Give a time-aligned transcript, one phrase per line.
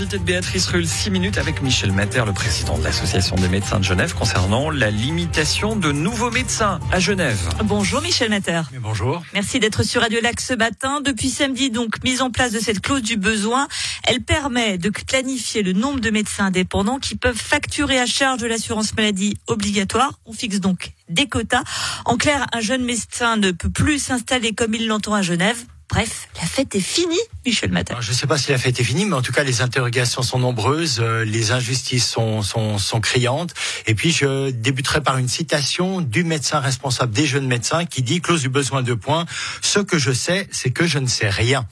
[0.00, 3.78] L'invité de Béatrice Rulle, 6 minutes avec Michel Mater, le président de l'Association des médecins
[3.78, 7.38] de Genève, concernant la limitation de nouveaux médecins à Genève.
[7.64, 8.62] Bonjour Michel Mater.
[8.80, 9.22] bonjour.
[9.34, 11.02] Merci d'être sur Radio Lac ce matin.
[11.02, 13.68] Depuis samedi, donc, mise en place de cette clause du besoin.
[14.04, 18.46] Elle permet de planifier le nombre de médecins indépendants qui peuvent facturer à charge de
[18.46, 20.18] l'assurance maladie obligatoire.
[20.24, 21.64] On fixe donc des quotas.
[22.06, 25.62] En clair, un jeune médecin ne peut plus s'installer comme il l'entend à Genève.
[25.90, 27.96] Bref, la fête est finie, Michel Matin.
[28.00, 30.22] Je ne sais pas si la fête est finie, mais en tout cas, les interrogations
[30.22, 33.54] sont nombreuses, euh, les injustices sont, sont, sont criantes.
[33.88, 38.20] Et puis, je débuterai par une citation du médecin responsable des jeunes médecins qui dit,
[38.20, 39.26] clause du besoin de points,
[39.62, 41.66] ce que je sais, c'est que je ne sais rien.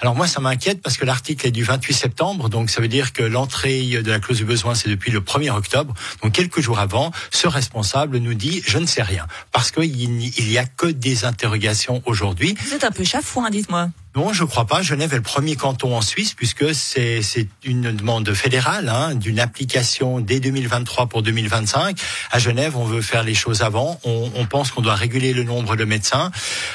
[0.00, 3.12] Alors moi, ça m'inquiète parce que l'article est du 28 septembre, donc ça veut dire
[3.12, 5.92] que l'entrée de la clause du besoin, c'est depuis le 1er octobre.
[6.22, 10.58] Donc quelques jours avant, ce responsable nous dit, je ne sais rien, parce qu'il n'y
[10.58, 12.54] a que des interrogations aujourd'hui.
[12.64, 13.90] Vous êtes un peu chafouin, dites-moi.
[14.16, 14.80] Non, je crois pas.
[14.80, 19.38] Genève est le premier canton en Suisse puisque c'est c'est une demande fédérale hein, d'une
[19.38, 22.00] application dès 2023 pour 2025.
[22.30, 24.00] À Genève, on veut faire les choses avant.
[24.04, 26.30] On, on pense qu'on doit réguler le nombre de médecins.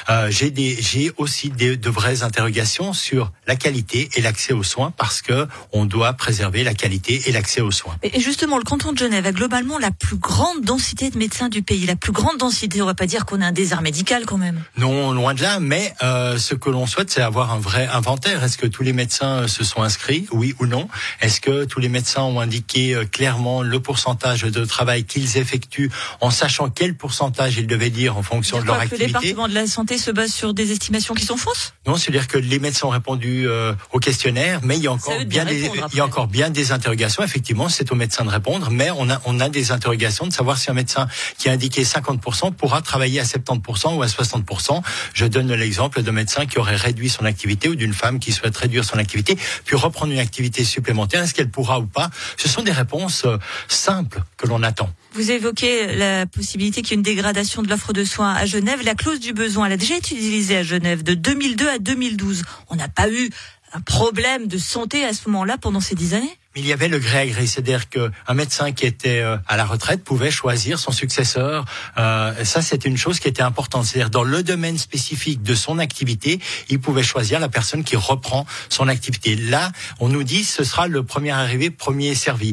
[0.08, 4.62] Euh, j'ai des j'ai aussi des, de vraies interrogations sur la qualité et l'accès aux
[4.62, 7.96] soins parce que on doit préserver la qualité et l'accès aux soins.
[8.04, 11.62] Et justement, le canton de Genève a globalement la plus grande densité de médecins du
[11.62, 11.86] pays.
[11.86, 14.62] La plus grande densité, on va pas dire qu'on a un désert médical quand même.
[14.76, 15.58] Non, loin de là.
[15.58, 18.44] Mais euh, ce que l'on souhaite, c'est avoir un vrai inventaire.
[18.44, 20.86] Est-ce que tous les médecins se sont inscrits, oui ou non?
[21.22, 25.90] Est-ce que tous les médecins ont indiqué euh, clairement le pourcentage de travail qu'ils effectuent,
[26.20, 29.54] en sachant quel pourcentage ils devaient dire en fonction de leur activité Le département de
[29.54, 31.72] la santé se base sur des estimations qui sont fausses?
[31.86, 35.24] Non, c'est-à-dire que les médecins ont répondu euh, au questionnaire, mais il y a encore
[35.24, 37.22] bien des, il y a encore bien des interrogations.
[37.22, 40.58] Effectivement, c'est aux médecins de répondre, mais on a on a des interrogations de savoir
[40.58, 41.08] si un médecin
[41.38, 44.82] qui a indiqué 50% pourra travailler à 70% ou à 60%.
[45.14, 48.56] Je donne l'exemple d'un médecin qui aurait réduit son activité ou d'une femme qui souhaite
[48.56, 51.22] réduire son activité, puis reprendre une activité supplémentaire.
[51.22, 52.10] Est-ce qu'elle pourra ou pas?
[52.36, 54.90] Ce sont des réponses euh, simples que l'on attend.
[55.14, 58.80] Vous évoquez la possibilité qu'il y ait une dégradation de l'offre de soins à Genève.
[58.84, 62.42] La clause du besoin, elle a déjà été utilisée à Genève de 2002 à 2012.
[62.70, 63.30] On n'a pas eu
[63.74, 66.38] un problème de santé à ce moment-là pendant ces dix années?
[66.54, 69.56] Mais il y avait le gré à gré, c'est-à-dire qu'un médecin qui était euh, à
[69.56, 71.64] la retraite pouvait choisir son successeur.
[71.96, 73.86] Euh, ça, c'était une chose qui était importante.
[73.86, 78.46] C'est-à-dire dans le domaine spécifique de son activité, il pouvait choisir la personne qui reprend
[78.68, 79.36] son activité.
[79.36, 82.52] Là, on nous dit ce sera le premier arrivé, premier servi.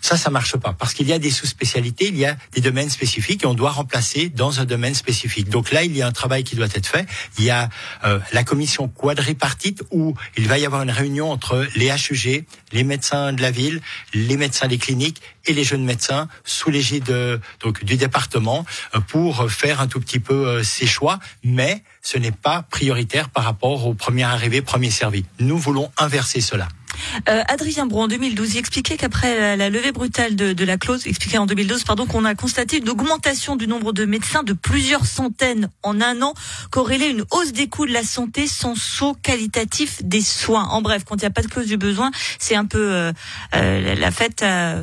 [0.00, 2.90] Ça, ça marche pas parce qu'il y a des sous-spécialités, il y a des domaines
[2.90, 5.48] spécifiques et on doit remplacer dans un domaine spécifique.
[5.48, 7.06] Donc là, il y a un travail qui doit être fait.
[7.38, 7.68] Il y a
[8.04, 12.84] euh, la commission quadripartite où il va y avoir une réunion entre les HUG, les
[12.84, 13.80] médecins de la ville,
[14.12, 18.64] les médecins des cliniques et les jeunes médecins sous l'égide donc du département
[18.94, 23.30] euh, pour faire un tout petit peu euh, ces choix, mais ce n'est pas prioritaire
[23.30, 25.24] par rapport au premier arrivé, premier servi.
[25.38, 26.68] Nous voulons inverser cela.
[27.28, 31.38] Euh, Adrien Brou, en 2012, il expliquait qu'après la, levée brutale de, la clause, expliquait
[31.38, 35.70] en 2012, pardon, qu'on a constaté une augmentation du nombre de médecins de plusieurs centaines
[35.82, 36.34] en un an,
[36.70, 40.64] corrélée une hausse des coûts de la santé sans saut qualitatif des soins.
[40.64, 43.12] En bref, quand il n'y a pas de clause du besoin, c'est un peu euh,
[43.54, 44.82] euh, la fête euh,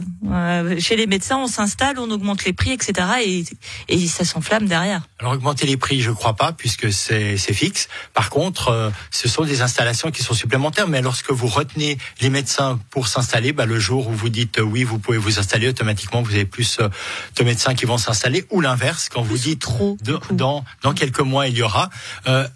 [0.79, 1.37] chez les médecins.
[1.37, 3.07] On s'installe, on augmente les prix, etc.
[3.23, 3.43] Et,
[3.87, 5.01] et ça s'enflamme derrière.
[5.19, 7.87] Alors augmenter les prix, je crois pas, puisque c'est fixe.
[8.13, 10.87] Par contre, ce sont des installations qui sont supplémentaires.
[10.87, 14.61] Mais lorsque vous retenez les médecins pour s'installer, bah, le jour où vous dites euh,
[14.63, 16.87] oui, vous pouvez vous installer, automatiquement vous avez plus euh,
[17.35, 21.19] de médecins qui vont s'installer, ou l'inverse, quand vous dites trop de, dans dans quelques
[21.19, 21.89] mois il y aura.
[22.27, 22.47] Euh,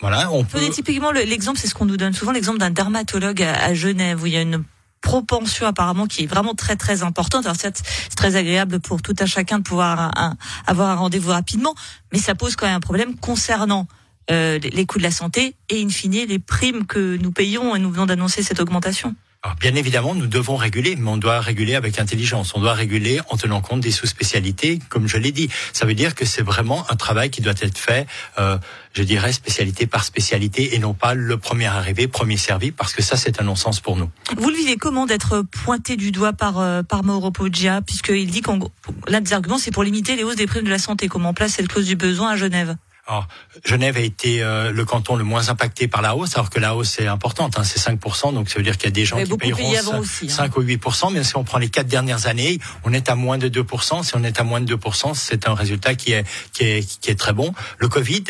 [0.00, 0.60] voilà, on peut.
[0.70, 4.26] Typiquement, l'exemple, c'est ce qu'on nous donne souvent, l'exemple d'un dermatologue à, à Genève où
[4.26, 4.64] il y a une
[5.00, 7.44] propension apparemment qui est vraiment très très importante.
[7.44, 7.82] Alors c'est
[8.16, 10.36] très agréable pour tout un chacun de pouvoir un,
[10.66, 11.74] avoir un rendez-vous rapidement,
[12.12, 13.86] mais ça pose quand même un problème concernant
[14.30, 17.78] euh, les coûts de la santé et in fine les primes que nous payons et
[17.78, 19.14] nous venons d'annoncer cette augmentation.
[19.44, 22.54] Alors bien évidemment, nous devons réguler, mais on doit réguler avec intelligence.
[22.54, 25.50] On doit réguler en tenant compte des sous-spécialités, comme je l'ai dit.
[25.74, 28.06] Ça veut dire que c'est vraiment un travail qui doit être fait,
[28.38, 28.56] euh,
[28.94, 33.02] je dirais, spécialité par spécialité, et non pas le premier arrivé, premier servi, parce que
[33.02, 34.08] ça, c'est un non-sens pour nous.
[34.34, 38.40] Vous le vivez comment d'être pointé du doigt par euh, par Mauro Poggia, puisqu'il dit
[38.40, 38.70] qu'on
[39.08, 41.34] l'un des arguments, c'est pour limiter les hausses des primes de la santé, comment on
[41.34, 42.76] place cette clause du besoin à Genève?
[43.06, 43.28] Alors,
[43.66, 46.74] Genève a été euh, le canton le moins impacté par la hausse, alors que la
[46.74, 49.22] hausse est importante, hein, c'est 5%, donc ça veut dire qu'il y a des gens
[49.22, 50.48] qui payeront 5, aussi, hein.
[50.56, 53.48] ou 8%, mais si on prend les quatre dernières années, on est à moins de
[53.48, 54.02] 2%.
[54.02, 57.10] Si on est à moins de 2%, c'est un résultat qui est, qui est, qui
[57.10, 57.52] est très bon.
[57.78, 58.24] Le Covid,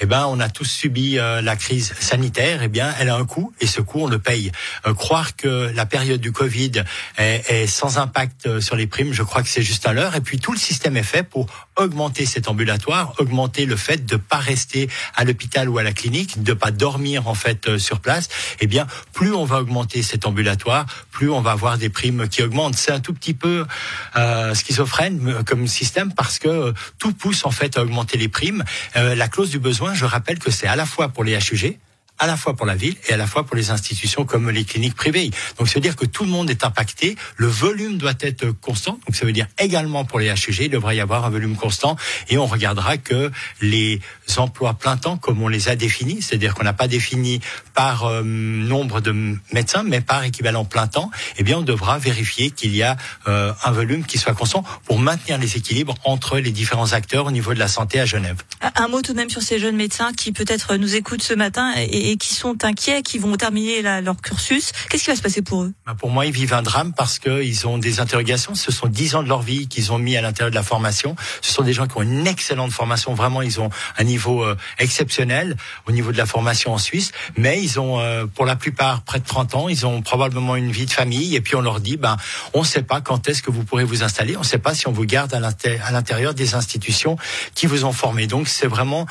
[0.00, 3.26] eh ben, on a tous subi euh, la crise sanitaire, eh bien, elle a un
[3.26, 4.50] coût, et ce coût, on le paye.
[4.86, 6.82] Euh, croire que la période du Covid
[7.16, 10.16] est, est sans impact euh, sur les primes, je crois que c'est juste un leurre,
[10.16, 11.46] et puis tout le système est fait pour
[11.76, 15.92] augmenter cet ambulatoire, augmenter le fait de de pas rester à l'hôpital ou à la
[15.92, 18.28] clinique, de pas dormir en fait euh, sur place,
[18.60, 22.42] eh bien, plus on va augmenter cet ambulatoire, plus on va avoir des primes qui
[22.42, 22.76] augmentent.
[22.76, 23.66] C'est un tout petit peu
[24.16, 28.28] euh, schizophrène euh, comme système parce que euh, tout pousse en fait à augmenter les
[28.28, 28.64] primes.
[28.94, 31.78] la clause du besoin, je rappelle que c'est à la fois pour les HUG,
[32.18, 34.64] à la fois pour la ville et à la fois pour les institutions comme les
[34.64, 35.30] cliniques privées.
[35.58, 37.16] Donc, ça veut dire que tout le monde est impacté.
[37.36, 38.98] Le volume doit être constant.
[39.06, 41.96] Donc, ça veut dire également pour les HUG, il devrait y avoir un volume constant.
[42.28, 43.30] Et on regardera que
[43.60, 44.00] les
[44.36, 47.40] emplois plein temps, comme on les a définis, c'est-à-dire qu'on n'a pas défini
[47.74, 49.12] par euh, nombre de
[49.52, 52.96] médecins, mais par équivalent plein temps, eh bien, on devra vérifier qu'il y a
[53.28, 57.30] euh, un volume qui soit constant pour maintenir les équilibres entre les différents acteurs au
[57.30, 58.36] niveau de la santé à Genève.
[58.74, 61.72] Un mot tout de même sur ces jeunes médecins qui peut-être nous écoutent ce matin
[61.76, 64.70] et et qui sont inquiets, qui vont terminer leur cursus.
[64.88, 65.72] Qu'est-ce qui va se passer pour eux?
[65.84, 68.54] Bah, Pour moi, ils vivent un drame parce qu'ils ont des interrogations.
[68.54, 71.16] Ce sont dix ans de leur vie qu'ils ont mis à l'intérieur de la formation.
[71.42, 73.12] Ce sont des gens qui ont une excellente formation.
[73.14, 75.56] Vraiment, ils ont un niveau euh, exceptionnel
[75.88, 77.10] au niveau de la formation en Suisse.
[77.36, 79.68] Mais ils ont, euh, pour la plupart, près de 30 ans.
[79.68, 81.34] Ils ont probablement une vie de famille.
[81.34, 82.16] Et puis on leur dit, ben,
[82.54, 84.36] on ne sait pas quand est-ce que vous pourrez vous installer.
[84.36, 85.40] On ne sait pas si on vous garde à
[85.90, 87.16] l'intérieur des institutions
[87.56, 88.28] qui vous ont formé.
[88.28, 89.06] Donc c'est vraiment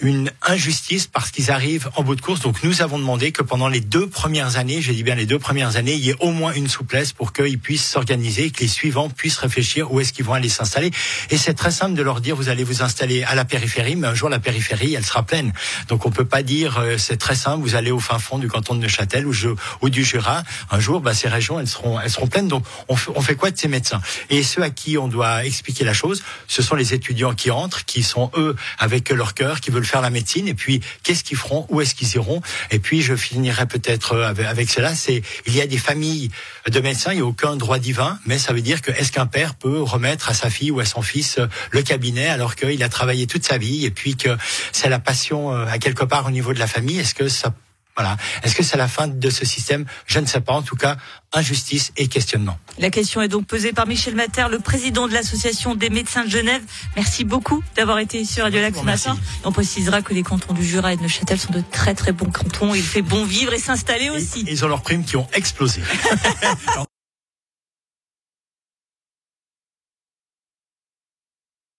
[0.00, 2.40] une injustice parce qu'ils arrivent en bout de course.
[2.40, 5.38] Donc nous avons demandé que pendant les deux premières années, j'ai dit bien les deux
[5.38, 8.68] premières années, il y ait au moins une souplesse pour qu'ils puissent s'organiser que les
[8.68, 10.90] suivants puissent réfléchir où est-ce qu'ils vont aller s'installer.
[11.30, 14.08] Et c'est très simple de leur dire vous allez vous installer à la périphérie, mais
[14.08, 15.52] un jour la périphérie elle sera pleine.
[15.88, 18.48] Donc on peut pas dire euh, c'est très simple, vous allez au fin fond du
[18.48, 19.34] canton de Neuchâtel ou,
[19.82, 20.42] ou du Jura.
[20.70, 22.48] Un jour, bah, ces régions elles seront elles seront pleines.
[22.48, 24.00] Donc on, on fait quoi de ces médecins?
[24.30, 27.84] Et ceux à qui on doit expliquer la chose, ce sont les étudiants qui entrent,
[27.84, 30.48] qui sont eux avec leur cœur, qui veulent faire la médecine.
[30.48, 32.40] Et puis, qu'est-ce qu'ils feront Où est-ce qu'ils iront?
[32.70, 34.94] Et puis, je finirai peut-être euh, avec, cela.
[34.94, 36.30] C'est il y a des familles
[36.68, 39.26] de médecins, il n'y a aucun droit divin, mais ça veut dire que est-ce qu'un
[39.26, 42.82] père peut remettre à sa fille ou à son fils euh, le cabinet alors qu'il
[42.82, 44.36] a travaillé toute sa vie et puis que
[44.72, 46.98] c'est la passion euh, à quelque part au niveau de la famille?
[46.98, 47.52] Est-ce que ça
[48.00, 48.16] voilà.
[48.42, 49.84] Est-ce que c'est la fin de ce système?
[50.06, 50.54] Je ne sais pas.
[50.54, 50.96] En tout cas,
[51.34, 52.58] injustice et questionnement.
[52.78, 56.30] La question est donc posée par Michel Mater, le président de l'Association des médecins de
[56.30, 56.62] Genève.
[56.96, 59.18] Merci beaucoup d'avoir été sur Radio Lac ce matin.
[59.44, 62.30] On précisera que les cantons du Jura et de Neuchâtel sont de très très bons
[62.30, 62.74] cantons.
[62.74, 64.46] Il fait bon vivre et s'installer aussi.
[64.48, 65.82] Ils ont leurs primes qui ont explosé.